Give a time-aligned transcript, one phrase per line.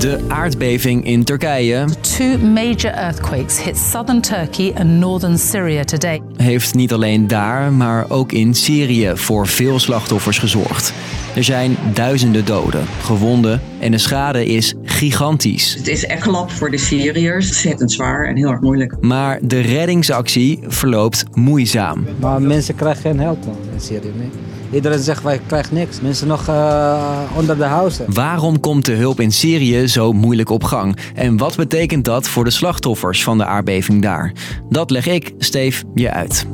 [0.00, 1.84] De aardbeving in Turkije.
[2.00, 6.22] Two major earthquakes hit southern Turkey and northern Syria today.
[6.36, 10.92] Heeft niet alleen daar, maar ook in Syrië voor veel slachtoffers gezorgd.
[11.34, 15.74] Er zijn duizenden doden, gewonden en de schade is gigantisch.
[15.74, 17.46] Het is echt klap voor de Syriërs.
[17.46, 18.96] Ontzettend zwaar en heel erg moeilijk.
[19.00, 22.06] Maar de reddingsactie verloopt moeizaam.
[22.20, 24.12] Maar mensen krijgen geen help in Syrië.
[24.16, 24.49] Nee.
[24.72, 26.00] Iedereen zegt wij krijgen niks.
[26.00, 28.04] Mensen nog uh, onder de huizen.
[28.12, 30.96] Waarom komt de hulp in Syrië zo moeilijk op gang?
[31.14, 34.32] En wat betekent dat voor de slachtoffers van de aardbeving daar?
[34.68, 36.46] Dat leg ik, Steef, je uit.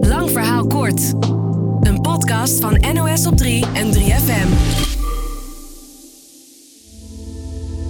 [0.00, 1.12] Lang verhaal kort.
[1.80, 4.71] Een podcast van NOS op 3 en 3FM.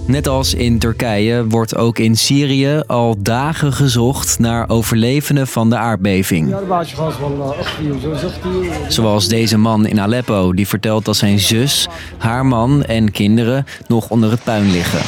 [0.05, 5.77] Net als in Turkije wordt ook in Syrië al dagen gezocht naar overlevenden van de
[5.77, 6.55] aardbeving.
[8.87, 14.09] Zoals deze man in Aleppo die vertelt dat zijn zus, haar man en kinderen nog
[14.09, 14.99] onder het puin liggen.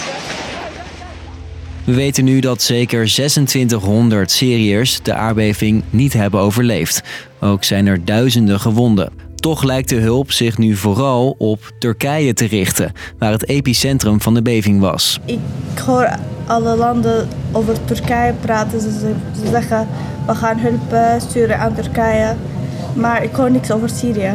[1.84, 7.03] We weten nu dat zeker 2600 Syriërs de aardbeving niet hebben overleefd.
[7.39, 9.25] Ook zijn er duizenden gewonden.
[9.45, 14.33] Toch lijkt de hulp zich nu vooral op Turkije te richten, waar het epicentrum van
[14.33, 15.19] de beving was.
[15.25, 15.39] Ik
[15.85, 16.09] hoor
[16.45, 18.81] alle landen over Turkije praten.
[18.81, 19.13] Ze,
[19.49, 19.88] zeggen
[20.27, 22.35] we gaan hulp sturen aan Turkije.
[22.95, 24.33] Maar ik hoor niks over Syrië.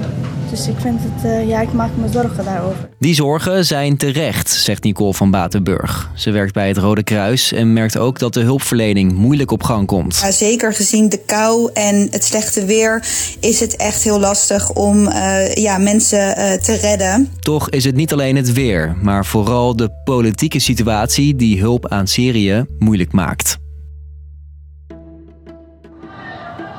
[0.50, 2.88] Dus ik vind het, uh, ja, ik maak me zorgen daarover.
[2.98, 6.10] Die zorgen zijn terecht, zegt Nicole van Batenburg.
[6.14, 9.86] Ze werkt bij het Rode Kruis en merkt ook dat de hulpverlening moeilijk op gang
[9.86, 10.18] komt.
[10.22, 13.04] Ja, zeker gezien de kou en het slechte weer
[13.40, 17.32] is het echt heel lastig om uh, ja, mensen uh, te redden.
[17.40, 22.06] Toch is het niet alleen het weer, maar vooral de politieke situatie die hulp aan
[22.06, 23.58] Syrië moeilijk maakt.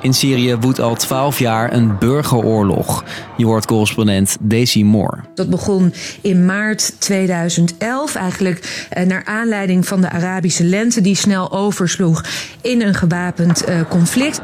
[0.02, 3.04] In Syrië woedt al 12 jaar een burgeroorlog.
[3.38, 5.18] Je hoort correspondent Daisy Moore.
[5.36, 11.52] Dat begon in maart 2011, eigenlijk eh, naar aanleiding van de Arabische lente die snel
[11.52, 12.24] oversloeg
[12.62, 14.42] in een gewapend eh, conflict.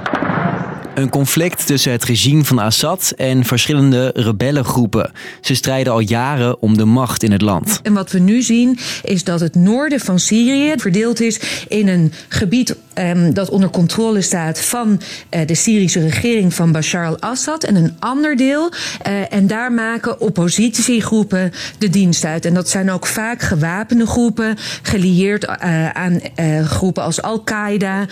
[0.97, 5.11] Een conflict tussen het regime van Assad en verschillende rebellengroepen.
[5.41, 7.79] Ze strijden al jaren om de macht in het land.
[7.83, 12.13] En wat we nu zien is dat het noorden van Syrië verdeeld is in een
[12.27, 17.75] gebied um, dat onder controle staat van uh, de Syrische regering van Bashar al-Assad en
[17.75, 18.71] een ander deel.
[19.07, 22.45] Uh, en daar maken oppositiegroepen de dienst uit.
[22.45, 26.19] En dat zijn ook vaak gewapende groepen, gelieerd uh, aan
[26.65, 28.05] groepen als Al-Qaeda.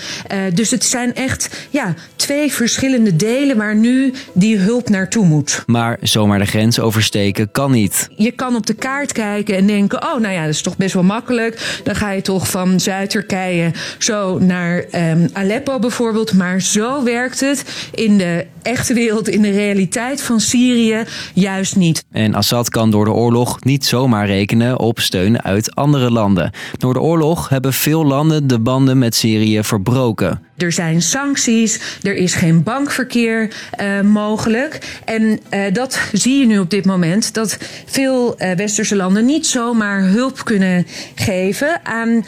[0.53, 2.73] dus het zijn echt ja, twee verschillende
[3.15, 5.63] delen waar nu die hulp naartoe moet.
[5.65, 8.07] Maar zomaar de grens oversteken kan niet.
[8.15, 10.93] Je kan op de kaart kijken en denken: oh, nou ja, dat is toch best
[10.93, 11.79] wel makkelijk.
[11.83, 16.33] Dan ga je toch van Zuid-Turkije zo naar um, Aleppo bijvoorbeeld.
[16.33, 21.03] Maar zo werkt het in de echte wereld, in de realiteit van Syrië,
[21.33, 22.05] juist niet.
[22.11, 26.51] En Assad kan door de oorlog niet zomaar rekenen op steun uit andere landen.
[26.77, 30.41] Door de oorlog hebben veel landen de banden met Syrië verbroken.
[30.57, 35.01] Er zijn sancties, er is geen bankverkeer uh, mogelijk.
[35.05, 39.47] En uh, dat zie je nu op dit moment, dat veel uh, westerse landen niet
[39.47, 42.25] zomaar hulp kunnen geven aan,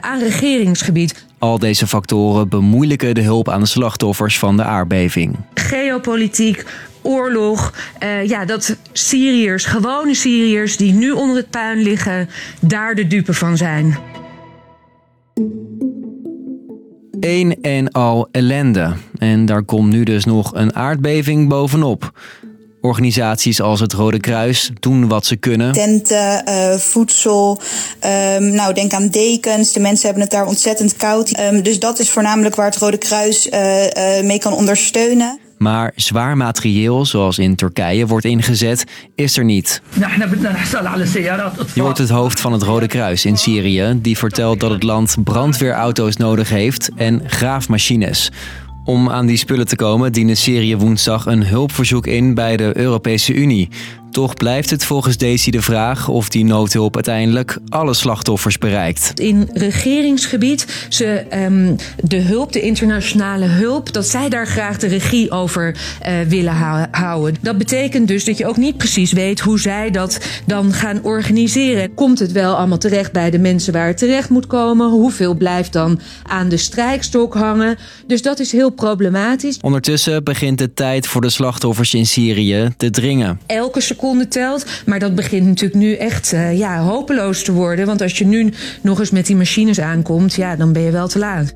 [0.00, 1.26] aan regeringsgebied.
[1.38, 5.36] Al deze factoren bemoeilijken de hulp aan de slachtoffers van de aardbeving.
[5.54, 6.64] Geopolitiek,
[7.02, 7.74] oorlog.
[8.02, 12.28] Uh, ja, dat Syriërs, gewone Syriërs die nu onder het puin liggen,
[12.60, 13.98] daar de dupe van zijn.
[17.20, 18.92] Een en al ellende.
[19.18, 22.12] En daar komt nu dus nog een aardbeving bovenop.
[22.80, 25.72] Organisaties als het Rode Kruis doen wat ze kunnen.
[25.72, 27.60] Tenten, uh, voedsel,
[28.36, 29.72] um, nou denk aan dekens.
[29.72, 31.38] De mensen hebben het daar ontzettend koud.
[31.38, 33.90] Um, dus dat is voornamelijk waar het Rode Kruis uh, uh,
[34.22, 35.38] mee kan ondersteunen.
[35.58, 38.84] Maar zwaar materieel, zoals in Turkije wordt ingezet,
[39.14, 39.82] is er niet.
[41.74, 45.16] Je hoort het hoofd van het Rode Kruis in Syrië, die vertelt dat het land
[45.24, 48.30] brandweerauto's nodig heeft en graafmachines.
[48.88, 53.34] Om aan die spullen te komen diende Syrië woensdag een hulpverzoek in bij de Europese
[53.34, 53.68] Unie.
[54.10, 59.20] Toch blijft het volgens Daisy de vraag of die noodhulp uiteindelijk alle slachtoffers bereikt.
[59.20, 65.30] In regeringsgebied, ze, um, de hulp, de internationale hulp, dat zij daar graag de regie
[65.30, 65.76] over
[66.06, 67.36] uh, willen houden.
[67.40, 71.94] Dat betekent dus dat je ook niet precies weet hoe zij dat dan gaan organiseren.
[71.94, 74.90] Komt het wel allemaal terecht bij de mensen waar het terecht moet komen?
[74.90, 77.78] Hoeveel blijft dan aan de strijkstok hangen?
[78.06, 79.58] Dus dat is heel problematisch.
[79.60, 83.40] Ondertussen begint de tijd voor de slachtoffers in Syrië te dringen.
[83.46, 84.66] Elke seconde telt.
[84.86, 87.86] Maar dat begint natuurlijk nu echt uh, ja, hopeloos te worden.
[87.86, 88.52] Want als je nu
[88.82, 91.54] nog eens met die machines aankomt, ja, dan ben je wel te laat.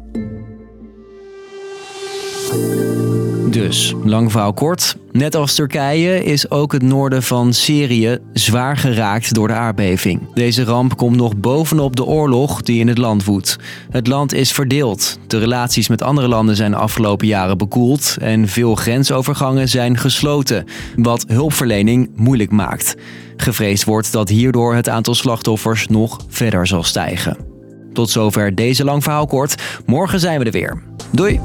[3.53, 4.97] Dus, lang verhaal kort.
[5.11, 10.33] Net als Turkije is ook het noorden van Syrië zwaar geraakt door de aardbeving.
[10.35, 13.57] Deze ramp komt nog bovenop de oorlog die in het land woedt.
[13.91, 15.19] Het land is verdeeld.
[15.27, 20.65] De relaties met andere landen zijn de afgelopen jaren bekoeld en veel grensovergangen zijn gesloten,
[20.97, 22.95] wat hulpverlening moeilijk maakt.
[23.37, 27.37] Gevreesd wordt dat hierdoor het aantal slachtoffers nog verder zal stijgen.
[27.93, 29.63] Tot zover deze lang verhaal kort.
[29.87, 30.83] Morgen zijn we er weer.
[31.11, 31.41] Doei!